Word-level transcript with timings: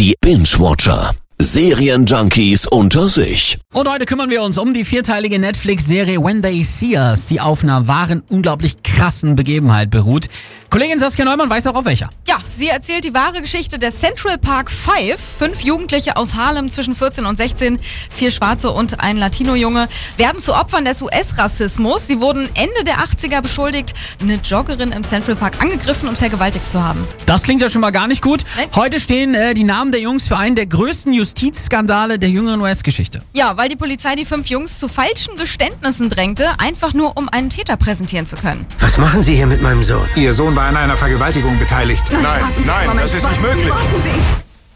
Die 0.00 0.14
Binge-Watcher. 0.22 1.10
Serienjunkies 1.42 2.66
unter 2.66 3.06
sich. 3.06 3.58
Und 3.74 3.86
heute 3.86 4.06
kümmern 4.06 4.30
wir 4.30 4.42
uns 4.42 4.56
um 4.56 4.72
die 4.72 4.86
vierteilige 4.86 5.38
Netflix-Serie 5.38 6.24
When 6.24 6.40
They 6.40 6.64
See 6.64 6.96
Us, 6.96 7.26
die 7.26 7.38
auf 7.38 7.62
einer 7.62 7.86
wahren, 7.86 8.22
unglaublich 8.30 8.82
krassen 9.00 9.34
Begebenheit 9.34 9.88
beruht. 9.88 10.28
Kollegin 10.68 11.00
Saskia 11.00 11.24
Neumann 11.24 11.48
weiß 11.48 11.66
auch 11.68 11.74
auf 11.74 11.86
welcher. 11.86 12.10
Ja, 12.28 12.36
sie 12.48 12.68
erzählt 12.68 13.02
die 13.02 13.14
wahre 13.14 13.40
Geschichte 13.40 13.78
der 13.78 13.90
Central 13.90 14.36
Park 14.36 14.70
Five. 14.70 15.18
Fünf 15.18 15.64
Jugendliche 15.64 16.16
aus 16.16 16.34
Harlem 16.34 16.68
zwischen 16.68 16.94
14 16.94 17.24
und 17.24 17.34
16, 17.34 17.80
vier 18.10 18.30
Schwarze 18.30 18.70
und 18.70 19.00
ein 19.00 19.16
Latino-Junge, 19.16 19.88
werden 20.18 20.38
zu 20.38 20.54
Opfern 20.54 20.84
des 20.84 21.00
US-Rassismus. 21.00 22.06
Sie 22.06 22.20
wurden 22.20 22.48
Ende 22.54 22.84
der 22.84 22.98
80er 22.98 23.40
beschuldigt, 23.40 23.94
eine 24.20 24.34
Joggerin 24.34 24.92
im 24.92 25.02
Central 25.02 25.34
Park 25.34 25.60
angegriffen 25.62 26.08
und 26.08 26.18
vergewaltigt 26.18 26.68
zu 26.68 26.84
haben. 26.84 27.08
Das 27.24 27.42
klingt 27.42 27.62
ja 27.62 27.70
schon 27.70 27.80
mal 27.80 27.90
gar 27.90 28.06
nicht 28.06 28.22
gut. 28.22 28.44
Nein. 28.58 28.68
Heute 28.76 29.00
stehen 29.00 29.34
äh, 29.34 29.54
die 29.54 29.64
Namen 29.64 29.92
der 29.92 30.02
Jungs 30.02 30.28
für 30.28 30.36
einen 30.36 30.56
der 30.56 30.66
größten 30.66 31.12
Justizskandale 31.14 32.18
der 32.18 32.28
jüngeren 32.28 32.60
US-Geschichte. 32.60 33.22
Ja, 33.32 33.56
weil 33.56 33.70
die 33.70 33.76
Polizei 33.76 34.14
die 34.14 34.26
fünf 34.26 34.48
Jungs 34.48 34.78
zu 34.78 34.88
falschen 34.88 35.36
Geständnissen 35.36 36.10
drängte, 36.10 36.46
einfach 36.58 36.92
nur 36.92 37.16
um 37.16 37.30
einen 37.30 37.48
Täter 37.48 37.78
präsentieren 37.78 38.26
zu 38.26 38.36
können. 38.36 38.66
Was 38.90 38.98
machen 38.98 39.22
Sie 39.22 39.36
hier 39.36 39.46
mit 39.46 39.62
meinem 39.62 39.84
Sohn? 39.84 40.08
Ihr 40.16 40.34
Sohn 40.34 40.56
war 40.56 40.64
an 40.64 40.76
einer 40.76 40.96
Vergewaltigung 40.96 41.56
beteiligt. 41.60 42.02
Nein, 42.10 42.42
nein, 42.64 42.96
das 42.96 43.14
ist 43.14 43.28
nicht 43.28 43.40
möglich. 43.40 43.72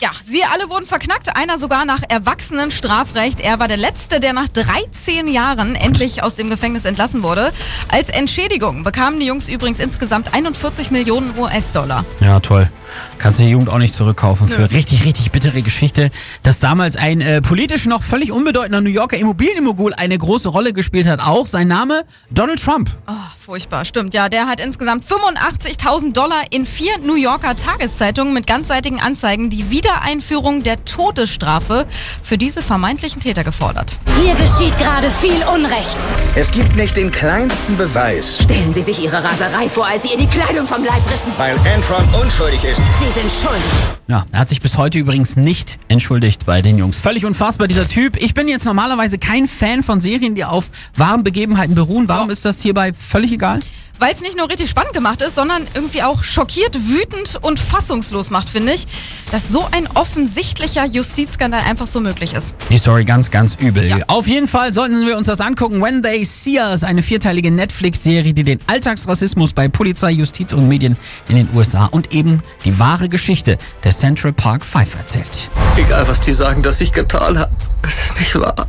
Ja, 0.05 0.11
sie 0.23 0.45
alle 0.45 0.69
wurden 0.69 0.85
verknackt, 0.85 1.35
einer 1.35 1.59
sogar 1.59 1.87
nach 1.87 2.03
Erwachsenenstrafrecht. 2.07 3.41
Er 3.41 3.59
war 3.59 3.69
der 3.69 3.79
Letzte, 3.79 4.21
der 4.21 4.35
nach 4.35 4.51
13 4.51 5.29
Jahren 5.29 5.77
endlich 5.77 6.23
aus 6.23 6.35
dem 6.35 6.51
Gefängnis 6.51 6.85
entlassen 6.85 7.23
wurde. 7.23 7.55
Als 7.89 8.11
Entschädigung 8.11 8.83
bekamen 8.83 9.19
die 9.19 9.25
Jungs 9.25 9.49
übrigens 9.49 9.81
insgesamt 9.81 10.35
41 10.35 10.91
Millionen 10.91 11.33
US-Dollar. 11.39 12.05
Ja, 12.21 12.39
toll. 12.41 12.69
Kannst 13.19 13.39
du 13.39 13.45
die 13.45 13.51
Jugend 13.51 13.69
auch 13.69 13.79
nicht 13.79 13.95
zurückkaufen 13.95 14.49
für 14.49 14.71
richtig, 14.71 15.05
richtig 15.05 15.33
bittere 15.33 15.63
Geschichte, 15.63 16.11
dass 16.43 16.61
damals 16.61 16.97
ein 16.97 17.21
äh, 17.21 17.41
politisch 17.41 17.87
noch 17.87 18.03
völlig 18.03 18.33
unbedeutender 18.33 18.81
New 18.81 18.91
Yorker 18.91 19.17
Immobilienmogul 19.17 19.95
eine 19.95 20.19
große 20.19 20.49
Rolle 20.49 20.73
gespielt 20.73 21.07
hat. 21.07 21.21
Auch 21.21 21.47
sein 21.47 21.69
Name 21.69 22.03
Donald 22.31 22.63
Trump. 22.63 22.91
Oh, 23.07 23.13
furchtbar, 23.39 23.85
stimmt. 23.85 24.15
Ja, 24.15 24.29
der 24.29 24.47
hat 24.47 24.61
insgesamt 24.61 25.05
85.000 25.05 26.13
Dollar 26.13 26.43
in 26.51 26.67
vier 26.67 26.99
New 26.99 27.17
Yorker 27.17 27.57
Tageszeitungen 27.57 28.35
mit 28.35 28.47
ganzseitigen 28.47 29.01
Anzeigen 29.01 29.51
die 29.51 29.71
Wiedereinführung 29.95 30.63
der 30.63 30.85
Todesstrafe 30.85 31.87
für 32.23 32.37
diese 32.37 32.63
vermeintlichen 32.63 33.21
Täter 33.21 33.45
gefordert. 33.45 33.99
Hier 34.21 34.35
geschieht 34.35 34.77
gerade 34.79 35.09
viel 35.09 35.37
Unrecht. 35.55 35.97
Es 36.35 36.51
gibt 36.51 36.75
nicht 36.75 36.97
den 36.97 37.13
kleinsten 37.13 37.77
Beweis, 37.77 38.39
Stellen 38.43 38.75
Sie 38.75 38.83
sich 38.83 39.03
Ihre 39.03 39.23
Raserei 39.23 39.69
vor, 39.69 39.87
als 39.87 40.03
Sie 40.03 40.09
ihr 40.11 40.17
die 40.19 40.27
Kleidung 40.27 40.67
vom 40.67 40.83
Leib 40.85 41.03
rissen. 41.07 41.33
weil 41.37 41.57
Antron 41.73 42.05
unschuldig 42.21 42.65
ist. 42.65 42.79
Sie 42.79 43.21
sind 43.21 43.31
schuldig. 43.41 43.63
Ja, 44.09 44.27
er 44.33 44.41
hat 44.41 44.49
sich 44.49 44.61
bis 44.61 44.77
heute 44.79 44.99
übrigens 44.99 45.37
nicht 45.37 45.79
entschuldigt 45.89 46.45
bei 46.45 46.61
den 46.61 46.77
Jungs. 46.77 46.99
Völlig 46.99 47.25
unfassbar, 47.25 47.69
dieser 47.69 47.87
Typ. 47.87 48.17
Ich 48.17 48.35
bin 48.35 48.49
jetzt 48.49 48.65
normalerweise 48.65 49.19
kein 49.19 49.47
Fan 49.47 49.83
von 49.85 50.01
Serien, 50.01 50.35
die 50.35 50.45
auf 50.45 50.71
wahren 50.97 51.23
Begebenheiten 51.23 51.75
beruhen. 51.77 52.09
Warum 52.09 52.31
ist 52.31 52.45
das 52.45 52.61
hierbei 52.61 52.93
völlig 52.93 53.31
egal? 53.33 53.61
Weil 53.99 54.13
es 54.13 54.21
nicht 54.21 54.37
nur 54.37 54.49
richtig 54.51 54.69
spannend 54.69 54.93
gemacht 54.93 55.23
ist, 55.23 55.37
sondern 55.37 55.67
irgendwie 55.75 56.03
auch 56.03 56.25
schockiert, 56.25 56.89
wütend 56.89 57.39
und 57.43 57.61
fassungslos 57.61 58.31
macht, 58.31 58.51
finde 58.51 58.73
ich, 58.73 58.87
dass 59.31 59.49
so 59.49 59.67
ein 59.71 59.87
offensichtlicher 59.95 60.85
Justizskandal 60.85 61.63
einfach 61.63 61.87
so 61.87 62.01
möglich 62.01 62.35
ist. 62.35 62.55
Die 62.71 62.79
Story 62.79 63.05
ganz, 63.05 63.31
ganz 63.31 63.55
übel. 63.57 63.87
Ja. 63.87 63.99
Auf 64.09 64.27
jeden 64.27 64.49
Fall 64.49 64.73
sollten 64.73 65.07
wir 65.07 65.17
uns 65.17 65.29
das 65.29 65.41
angucken. 65.41 65.81
When 65.81 66.03
They 66.03 66.25
See 66.25 66.59
Us, 66.59 66.83
eine 66.83 67.03
vierteilige 67.03 67.51
Netflix-Serie, 67.51 68.35
die 68.35 68.45
den 68.45 68.59
Alltagsrassismus 68.67 69.53
bei 69.53 69.69
Polizei, 69.69 70.11
Justiz 70.11 70.53
und 70.53 70.69
Medien 70.69 70.97
in 71.29 71.37
den 71.37 71.49
USA 71.55 71.87
und 71.87 72.13
eben 72.13 72.43
die 72.65 72.79
wahre 72.79 73.09
Geschichte 73.09 73.59
der 73.85 73.93
Central 73.93 74.33
Park 74.33 74.65
Five 74.65 74.97
erzählt. 74.97 75.51
Egal, 75.77 76.07
was 76.09 76.21
die 76.21 76.33
sagen, 76.33 76.63
dass 76.63 76.81
ich 76.81 76.93
getan 76.93 77.39
habe. 77.39 77.53
Es 77.83 78.07
ist 78.07 78.19
nicht 78.19 78.35
wahr. 78.35 78.67